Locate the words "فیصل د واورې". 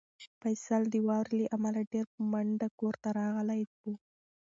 0.41-1.33